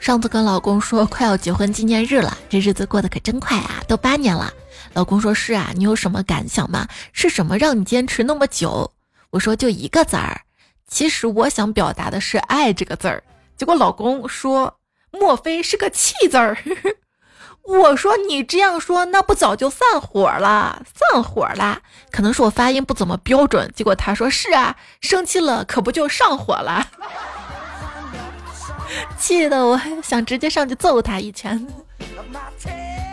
[0.04, 4.52] 上次跟老公说快要结婚纪念日了，这日子过得可真快啊，都八年了。
[4.92, 6.86] 老公说是啊，你有什么感想吗？
[7.14, 8.92] 是什么让你坚持那么久？
[9.30, 10.42] 我说就一个字儿，
[10.86, 13.22] 其实我想表达的是爱这个字儿。
[13.56, 14.76] 结果老公说，
[15.10, 16.58] 莫非是个气字儿？
[17.64, 20.82] 我说你这样说，那不早就散伙了？
[20.94, 21.80] 散伙了？
[22.10, 23.72] 可能是我发音不怎么标准。
[23.74, 26.88] 结果他说是啊，生气了可不就上火了？
[29.18, 31.66] 气得我想直接上去揍他一拳。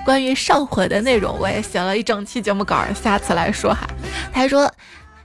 [0.03, 3.87] 关于上火的内容，我也写了一整期节目稿，下次来说哈。
[4.33, 4.71] 他说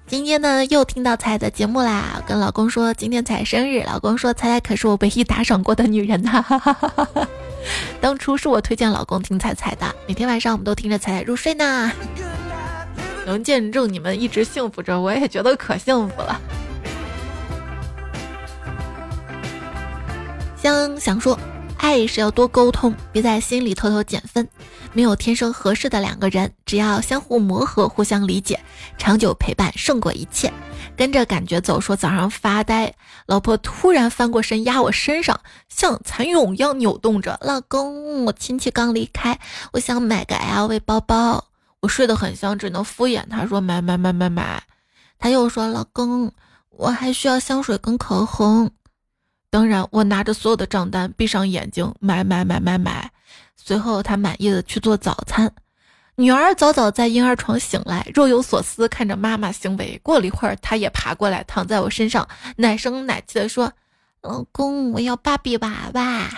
[0.06, 6.44] 今天呢又听到彩的节目啦，跟老公说今天彩生日，老公说彩彩可是我唯一打赏过的女人呐。
[8.00, 11.90] 当初是我推荐老公听彩彩的，每天晚上我们都听着彩彩入睡呢。
[13.24, 16.40] 能见证你们一直幸福着，我也觉得可幸福了。
[20.66, 21.38] 想想说，
[21.78, 24.48] 爱是要多沟通，别在心里偷偷减分。
[24.92, 28.58] 没有天生合适的两个人，只要相互磨合、互相理解，
[28.98, 30.52] 长久陪伴胜过一切。
[30.96, 32.92] 跟着感觉走，说早上发呆，
[33.26, 37.38] 老婆突然翻过身压我身上，像蚕蛹一样扭动着。
[37.42, 39.38] 老公，我亲戚刚离开，
[39.72, 41.44] 我想买个 LV 包包。
[41.78, 44.60] 我睡得很香，只能敷衍他说买买买买买。
[45.16, 46.32] 他又说：“老公，
[46.70, 48.68] 我还需要香水跟口红。”
[49.50, 53.10] 当然，我拿着所有的账单，闭上眼睛买买买买买。
[53.56, 55.50] 随后，他满意的去做早餐。
[56.16, 60.00] 女儿早早在婴儿床醒来，若有所思看着妈妈行为。
[60.02, 63.72] 过了一会儿，她也爬过来躺在我身上，奶声奶气的说
[64.22, 66.28] ：“老公，我要芭比娃娃。”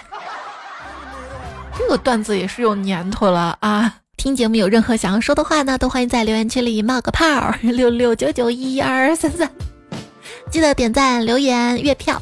[1.79, 4.01] 这个段子也是有年头了啊！
[4.17, 9.49] 听节目有任何想要说的话呢，都欢迎在留言区里冒个泡，六六九九一二三三，
[10.51, 12.21] 记得点赞、留言、月票。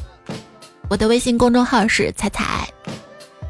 [0.89, 2.67] 我的微信公众号是彩彩。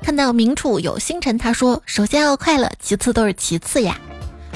[0.02, 4.00] 看到明处有星辰，他说：“首先要快乐，其次都是其次呀。”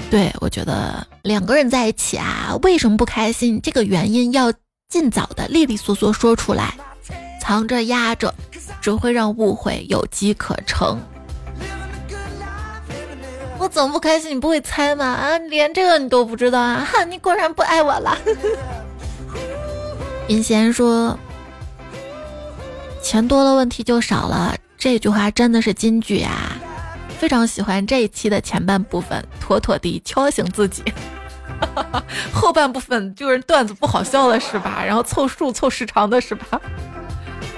[0.09, 3.61] 对我觉得两个人在一起啊，为什么不开心？
[3.61, 4.51] 这个原因要
[4.89, 6.73] 尽早的利利索索说出来，
[7.41, 8.33] 藏着压着，
[8.81, 10.99] 只会让误会有机可乘。
[13.57, 14.35] 我怎么不开心？
[14.35, 15.05] 你不会猜吗？
[15.05, 16.87] 啊，连这个你都不知道啊！
[16.91, 18.17] 哈，你果然不爱我了。
[20.27, 21.17] 尹贤说
[23.01, 26.57] ：“钱多了，问题就少了。”这句话真的是金句啊！
[27.19, 30.83] 非常喜欢这一期的前半部分，妥妥地敲醒自己。
[32.33, 34.83] 后半部分就是段子不好笑了是吧？
[34.83, 36.59] 然后凑数凑时长的是吧？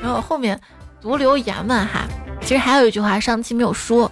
[0.01, 0.59] 然后后面
[1.01, 2.01] 读留言们哈，
[2.41, 4.11] 其实还有一句话上期没有说。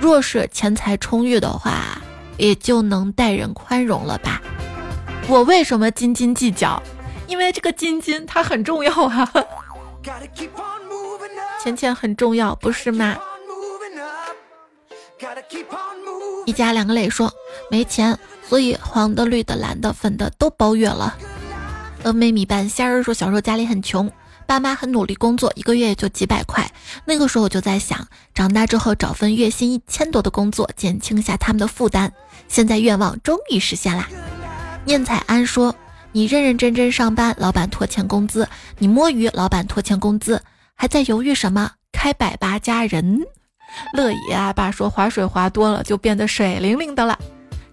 [0.00, 2.00] 若是钱财充裕的话，
[2.36, 4.40] 也就能待人宽容了吧？
[5.26, 6.80] 我为什么斤斤计较？
[7.26, 9.28] 因为这个斤斤它很重要啊，
[11.62, 13.16] 钱钱很重要，不是吗？
[16.46, 17.32] 一家两个磊说
[17.70, 21.16] 没钱，所以黄的、绿的、蓝的、粉的都包月了。
[22.02, 24.10] 峨眉米半仙儿说小时候家里很穷。
[24.46, 26.68] 爸妈很努力工作，一个月也就几百块。
[27.04, 32.12] 那个时候我就在想，长大之后找份月薪一千多的工作，减轻下他们的负担。
[32.48, 34.08] 现在愿望终于实现啦！
[34.84, 35.72] 念彩安说
[36.12, 38.44] ：“你认认真真上班，老板拖欠工资；
[38.78, 40.42] 你摸鱼，老板拖欠工资，
[40.74, 41.72] 还在犹豫什么？
[41.92, 43.20] 开百八加人。”
[43.94, 47.16] 乐爷啊，爸说划水划多了就变得水灵灵的了。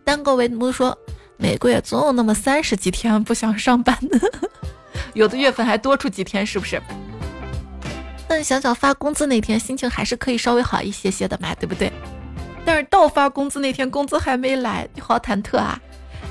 [0.04, 0.95] 单个维奴说
[1.38, 4.19] ：“每个月总有那么三十几天不想上班的。
[5.15, 6.80] ”有的月份还多出几天，是不是？
[8.28, 11.91] 但想想发工资那天，心情还是可以稍微好一些些的嘛，对不对？
[12.63, 15.80] 但是到发工资那天，工资还没来，你好忐忑啊！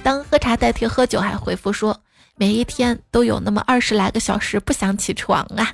[0.02, 1.98] 当喝茶代替喝酒，还回复说，
[2.36, 5.72] 每一天都有那么二十来个小时不想起床啊。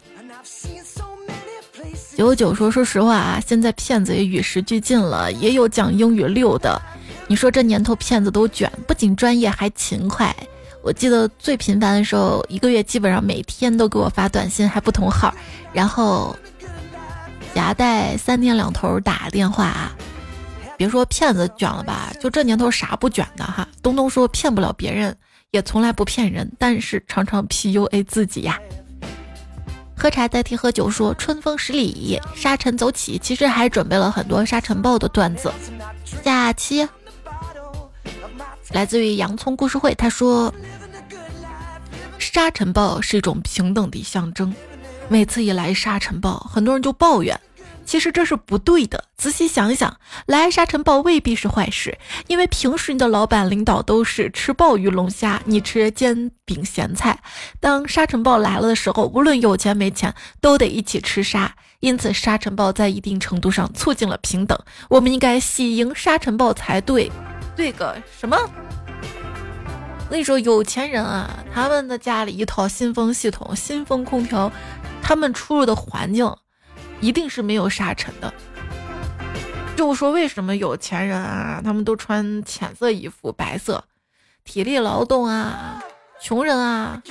[2.16, 6.81] 九九说，说实话啊，现在骗子也与时俱进了，也有讲英语溜的。
[7.27, 10.35] 你说这年头骗子都卷，不仅专业还勤快。
[10.83, 15.33] 我记得最频繁的时候，一个月基本上每天都给我发短信，还不同号，
[15.72, 16.37] 然后
[17.55, 19.92] 夹带三天两头打电话啊。
[20.83, 23.68] 别说骗子卷了吧，就这年头啥不卷的哈？
[23.85, 25.16] 东东说骗不了别人，
[25.53, 28.59] 也从来不骗人，但是常常 PUA 自己呀。
[29.97, 35.53] 喝茶代替喝酒说春风十里，沙尘走起，其实还准备了很多沙尘暴的段子。
[36.25, 36.88] 假期。
[38.73, 40.53] 来自于洋葱故事会，他说
[42.18, 44.53] ：“沙尘暴是一种平等的象征。
[45.09, 47.40] 每次一来沙尘暴，很多人就抱怨，
[47.92, 49.05] 其实这是不对的。
[49.18, 57.22] 仔细想想，来沙尘暴未必是坏事，因为平时你的老板领导都是吃鲍鱼龙虾，你吃煎饼咸菜。
[57.61, 61.55] 当沙尘暴来了的时候，无论有钱没钱，都得一起吃沙。
[61.81, 64.59] 因此，沙尘暴在一定程度上促进了平等。
[64.88, 67.12] 我们应该喜迎沙尘暴才对。”
[67.55, 68.38] 对个什么？
[68.38, 74.50] 我跟你说，有钱人啊，他们的家里一套新风系统、新风空调，
[75.02, 76.35] 他们出入的环境
[77.03, 78.33] 一定是没有沙尘的。
[79.77, 83.85] 就说为什么有钱人啊，他们都穿浅色衣服、白色，
[84.45, 85.83] 体力劳动啊，
[86.21, 87.03] 穷人啊，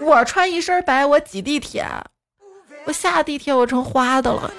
[0.00, 1.86] 我穿一身白，我挤地铁，
[2.84, 4.50] 我下地铁我成花的了。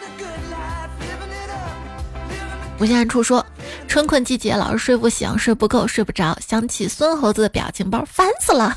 [2.79, 3.45] 无限处说，
[3.87, 8.75] 春困季节老是睡不醒，睡不够，睡不着，想起孙猴子的表情包，烦死了。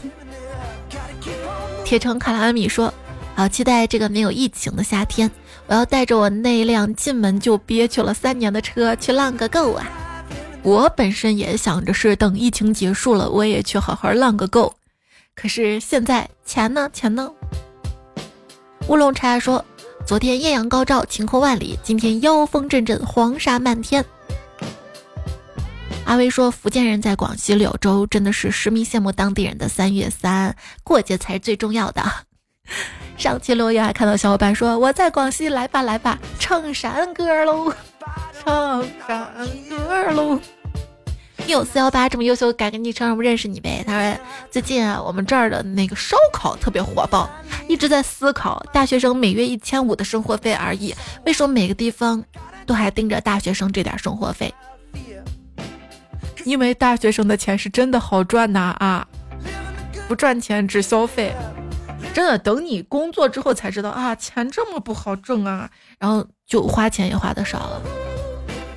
[1.85, 2.93] 铁城卡拉米说，
[3.37, 5.31] 好期待这个没有疫情的夏天，
[5.73, 9.89] 我要带着我那辆进门就憋屈了三年的车去浪个够啊！
[10.63, 14.75] 我本身也想着是等疫情结束了，我也去好好浪个够，
[15.35, 16.91] 可是现在钱呢？
[16.93, 17.33] 钱呢？
[18.89, 19.65] 乌龙茶说。
[20.05, 21.79] 昨天艳阳高照，晴空万里。
[21.83, 24.05] 今天妖风阵阵，黄沙漫天。
[26.05, 30.55] 阿威说，福建人在广西柳州真的是实名羡慕当地人的三月三
[30.85, 32.03] 过节才是最重要的。
[33.17, 37.73] 上期留言还看到小伙伴说，我在广西，来吧来吧，唱山歌喽，
[38.43, 39.33] 唱山
[39.69, 40.39] 歌喽。
[41.49, 43.83] 有四幺八这么优秀，改个昵称让我认识你呗。
[43.85, 47.29] 他说最近啊，我们这儿的那个烧烤特别火爆，
[47.69, 50.95] 一直在思考，大学生每月一千五的生活费而已，
[51.27, 52.25] 为什么每个地方
[52.65, 54.55] 都还盯着大学生这点生活费？
[56.45, 59.07] 因为大学生的钱是真的好赚呐啊！
[60.07, 61.35] 不赚钱只消费，
[62.13, 67.83] 真的等你工作之后才知道啊，钱这么不好挣啊，然后就花钱也花的少了。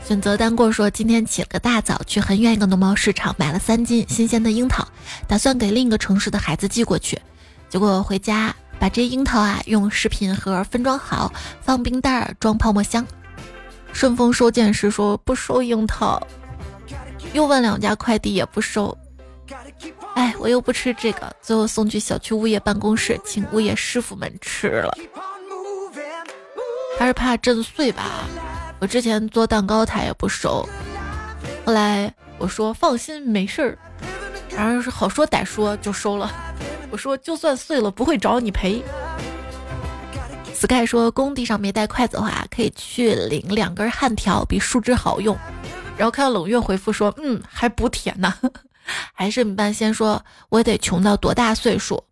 [0.06, 4.88] 选择单过说，今天起了个大早，去很远一个农贸市场买了三斤新鲜的樱桃，
[5.28, 7.20] 打算给另一个城市的孩子寄过去。
[7.68, 13.06] 结果回家把这樱桃啊用食品盒分装好，放冰袋装泡沫箱。
[13.92, 16.26] 顺丰收件时说不收樱桃，
[17.34, 18.96] 又问两家快递也不收。
[20.16, 24.98] 哎，我又不吃这个，最后送去小区物业办公室，请物业师傅们吃了。
[26.98, 28.04] 还是怕震碎吧。
[28.80, 30.68] 我之前做蛋糕，他也不收。
[31.66, 33.78] 后来我说放心，没事儿。
[34.56, 36.32] 然后是好说歹说就收了。
[36.90, 38.82] 我说就算碎了，不会找你赔。
[40.54, 45.38] Sky 说工地上没带筷子的话，可以去领两根焊条，比树枝好用。
[45.98, 48.34] 然后看到冷月回复说，嗯，还补铁呢。
[49.14, 52.04] 还是米半仙说，我得穷到多大岁数？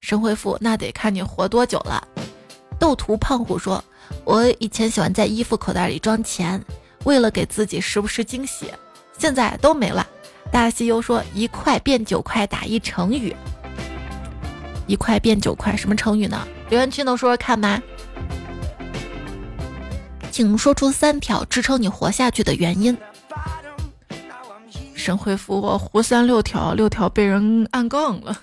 [0.00, 2.06] 神回复，那得看你活多久了。
[2.78, 3.82] 斗图胖虎说。
[4.24, 6.62] 我以前喜欢在衣服口袋里装钱，
[7.04, 8.66] 为了给自己时不时惊喜，
[9.16, 10.06] 现在都没了。
[10.50, 13.34] 大西游说一块变九块，打一成语。
[14.86, 16.46] 一块变九块，什么成语呢？
[16.68, 17.80] 留言区能说说看吗？
[20.30, 22.96] 请说出三条支撑你活下去的原因。
[25.02, 28.38] 神回复我胡三六条，六条被人暗杠了。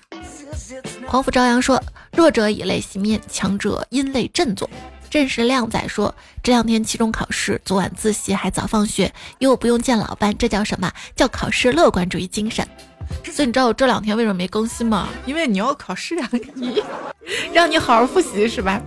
[1.06, 1.82] 黄甫朝阳说：
[2.12, 4.68] 弱者以泪洗面，强者因泪振作。
[5.08, 10.92] 正是靓仔说，这两天期中考试，昨晚自习还早放学，又不用见老班，这叫什么？
[11.16, 12.68] 叫考试乐观主义精神。
[13.32, 15.08] 所以你知道我这两天为什么没更新吗？
[15.24, 16.82] 因为你要考试啊，你
[17.54, 18.78] 让你好好复习是吧？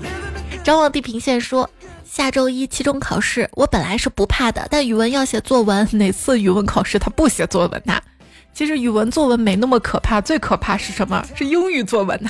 [0.63, 1.67] 张望地平线说，
[2.15, 7.99] 下周一期中考试，我本来是不怕的，但语文要写作文，哪次语文考试他不写作文呐？
[8.53, 11.25] 其实语文作文没那么可怕，最可怕是什么？
[11.33, 12.29] 是英语作文呐。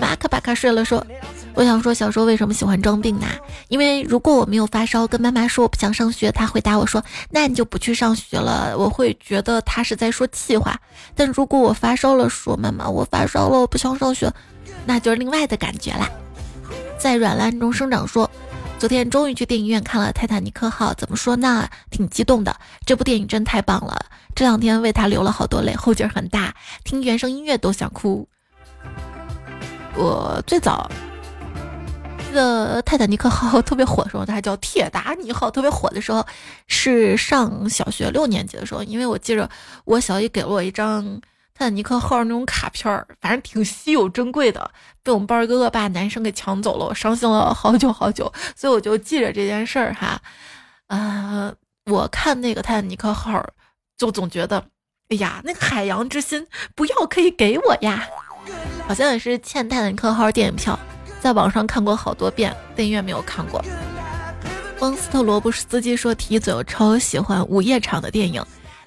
[0.00, 1.04] 马克巴卡睡了说。
[1.54, 3.26] 我想说，小时候为什么喜欢装病呢？
[3.66, 10.78] 因为如果我没有发烧，跟妈妈说我不想上学，她回答我说：“那你就不去上学了。”我会觉得她是在说气话。
[11.16, 14.32] 但如果我发烧了，说妈妈我发烧了，我不想上学，
[14.86, 16.08] 那就是另外的感觉啦。
[17.00, 18.30] 在软烂中生长说，
[18.80, 21.68] 昨天终于去电影院看了《泰坦尼克号》，怎么说呢？
[21.90, 22.56] 挺激动的。
[22.86, 28.26] 这部电影真太棒了，这两天为他流了好多泪，后劲很大，听原声音乐都想哭。
[29.94, 30.90] 我最早。
[32.32, 35.50] 个泰坦尼克号特别火的时候，它叫铁达尼号。
[35.50, 36.26] 特别火的时候，
[36.66, 39.50] 是上小学六年级的时候，因为我记着
[39.84, 41.20] 我小姨给了我一张
[41.60, 44.70] 泰坦尼克号那种卡片儿，反正挺稀有珍贵的，
[45.02, 50.18] 被我们班儿哥哥把男生给抢走了，我伤心了好久好久，所以我就记着这件事儿哈。
[50.86, 51.52] 啊，
[51.84, 53.46] 我看那个泰坦尼克号，
[53.98, 54.68] 就总觉得，
[55.10, 58.08] 哎呀，那个海洋之心不要可以给我呀，
[58.88, 60.78] 好像也是欠泰坦尼克号电影票。
[61.20, 63.62] 在网上看过好多遍，电影院没有看过。
[64.78, 68.42] 汪斯特罗布斯基说：“提嘴，我超喜欢午夜场的电影。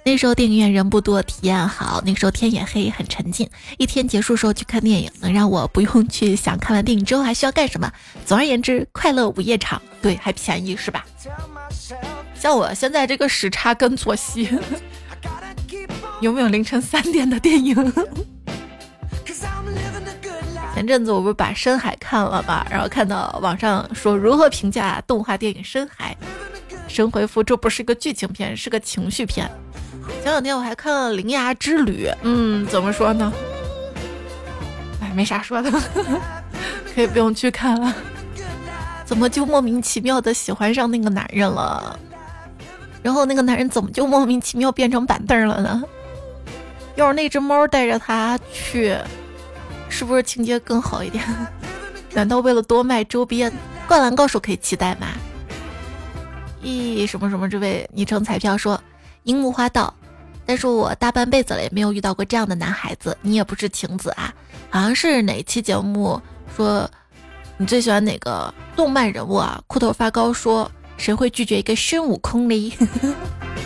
[0.06, 2.02] 那时候电影院人不多，体验好。
[2.06, 3.50] 那个时候天也黑，很沉浸。
[3.78, 7.90] 一天结束时候去看电影，能让我不用去想看完电影之后还需要干什么。
[8.26, 11.06] 总而言之，快乐午夜场，对，还便宜，是吧？
[12.36, 14.50] 像我现在这个时差跟作息，
[16.20, 17.76] 有没有凌晨三点的电影？”
[20.76, 26.18] 前阵子我不是把《深海》看了嘛，然后看到网上说如何评价动画电影《深海》，
[26.90, 29.50] 神回复这不是个剧情片，是个情绪片。
[30.22, 33.32] 前两天我还看了《铃芽之旅》，嗯，怎么说呢？
[35.02, 35.72] 哎，没啥说的，
[36.94, 37.94] 可以不用去看了。
[39.06, 42.00] 怎么就莫名其妙的喜欢上那个男人了？
[43.02, 45.84] 然后那个男人怎么就莫名其妙变成板凳了呢？
[46.96, 48.98] 要是那只猫带着他去。
[49.90, 51.24] 是不是情节更好一点？
[52.14, 53.52] 难道为了多卖周边，
[53.88, 55.08] 《灌篮高手》可以期待吗？
[56.64, 57.50] 咦，什么什么？
[57.50, 58.82] 这位昵称彩票说
[59.24, 59.94] 樱木花道，
[60.46, 63.18] 但是我大半辈子了也没有遇到过这样的男孩子。
[63.22, 64.34] 你也不是晴子啊？
[64.70, 66.22] 好像是哪期节目
[66.56, 66.90] 说
[67.58, 69.62] 你最喜欢哪个动漫人物啊？
[69.68, 72.78] 裤头发高说谁会拒绝一个孙悟空呢？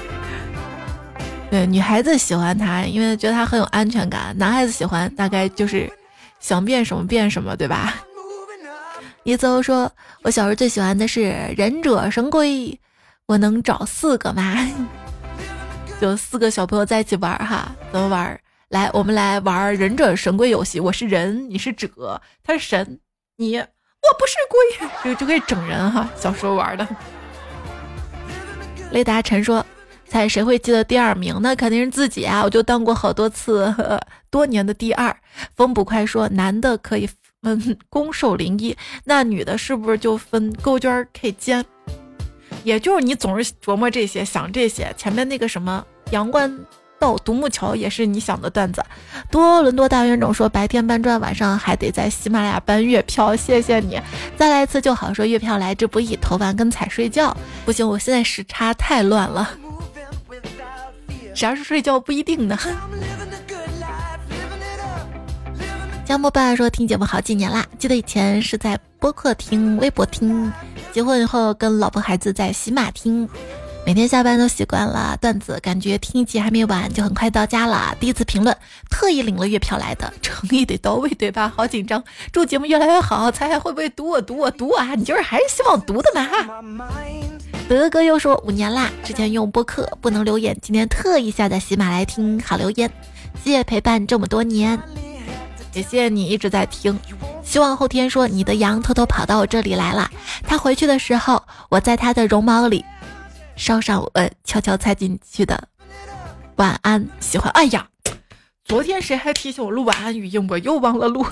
[1.50, 5.92] 对，女孩子喜欢他，因为觉得他很有安全感；男孩子喜欢，大概就是。
[6.40, 7.96] 想变什么变什么，对吧？
[9.24, 12.80] 一泽说：“我小时候最喜欢的是忍者神龟，
[13.26, 14.56] 我能找四个吗？”
[16.00, 18.40] 就四个小朋友在一起玩哈，怎么玩？
[18.70, 20.80] 来，我们来玩忍者神龟游戏。
[20.80, 23.00] 我是人，你是者，他是神，
[23.38, 26.08] 你我不是龟， 就就可以整人哈。
[26.16, 26.88] 小时候玩的。
[28.92, 29.66] 雷达晨说
[30.08, 31.36] ：“猜谁会记得第二名？
[31.42, 32.44] 那肯定是自己啊！
[32.44, 33.74] 我就当过好多次，
[34.30, 35.16] 多年的第二。”
[35.56, 37.10] 风不快说：“男的可以
[37.42, 41.66] 分攻受零一，那女的是不是就分勾娟 K 尖？
[42.68, 44.94] 也就是你总是琢磨这些，想这些。
[44.98, 46.54] 前面那个什么阳关。”
[47.00, 48.84] 道独木桥也是你想的段子。
[49.30, 54.02] 多伦多大冤种说白天搬砖，晚上还得在喜马拉雅搬月票，谢谢你。
[54.36, 57.38] 再来一次就好，说月票来之不易，投完跟踩睡觉。
[57.66, 59.48] 不行，我现在时差太乱了，
[61.36, 62.58] 啥时候睡觉不一定呢。
[66.04, 70.52] 江波爸说听节目好几年啦，记得以前是在播客听、微博听，
[70.92, 73.28] 结婚以后跟老婆孩子在喜马听。
[73.86, 77.96] 每天下班都习惯了段子，感觉听一集还没完，就很快到家了。
[78.02, 78.54] 第一次评论，
[78.90, 81.54] 特意领了月票来的，诚意得到位，对吧？
[81.56, 83.32] 好紧张，祝节目越来越好。
[83.32, 84.94] 猜猜会不会读我读我读啊？
[84.96, 86.62] 你就是还是希望读的嘛哈？
[87.70, 92.92] 德哥又说五年啦，之前用播客不能留言，今天特意下载喜马来听，好留言。
[93.42, 94.78] 谢谢陪伴这么多年，
[95.74, 96.98] 也谢谢你一直在听。
[97.44, 100.10] 希望后天说你的羊偷偷跑到我这里来了，
[100.44, 102.84] 他回去的时候，我在他的绒毛里。
[103.56, 105.68] 捎上我悄悄猜进去的
[106.58, 107.52] 晚安，喜欢。
[107.54, 107.88] 哎呀，
[108.64, 111.26] 昨天谁还提醒我录晚安语音，我又忘了录。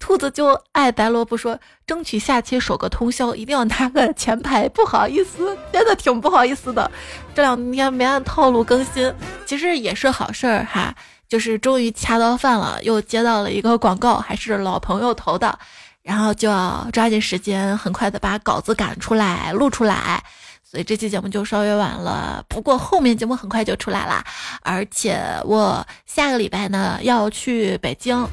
[0.00, 4.68] 兔子就爱白萝卜说，争取下期守个通宵，一定要拿个前排。
[4.70, 6.90] 不好意思，真的挺不好意思的。
[7.34, 9.14] 这两天没按套路更新，
[9.46, 10.92] 其实也是好事儿哈。
[11.30, 15.56] 就是终于掐到饭了，又接到了一个广告，还是老朋友投的，
[16.02, 20.22] 然后就要抓紧时间，很快的把稿子赶出来，录出来。
[20.64, 24.24] 所以这期节目就稍微晚了，不过后面节目很快就出来啦。
[24.62, 28.26] 而且我下个礼拜呢要去北京，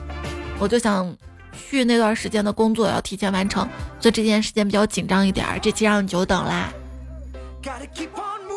[0.59, 1.15] 我就想
[1.51, 3.67] 去那段时间的工作要提前完成，
[3.99, 5.45] 所以这件时间比较紧张一点。
[5.61, 6.73] 这期让你久等啦，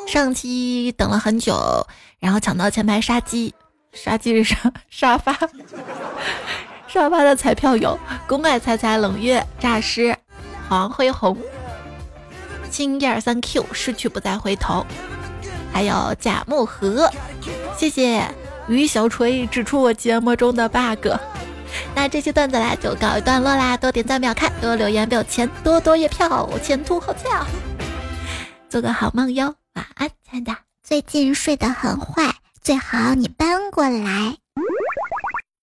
[0.09, 1.87] 上期等了很久，
[2.19, 3.55] 然后抢到前排杀鸡，
[3.93, 4.73] 杀鸡是啥？
[4.89, 5.37] 沙发，
[6.89, 10.17] 沙发的彩票有：公爱猜猜、冷月、诈尸、
[10.69, 11.37] 黄辉红。
[12.71, 14.87] 青一二三 Q，失去不再回头。
[15.73, 17.11] 还有贾木盒，
[17.77, 18.25] 谢谢
[18.69, 21.09] 于小锤指出我节目中的 bug。
[21.95, 27.47] 那这期段子啦就告一段落啦，多点赞秒看，多留言表钱，多多月票，前凸后翘。
[28.69, 30.57] 做个好梦哟，晚安，亲爱的。
[30.83, 34.37] 最近睡得很坏，最好你搬过来。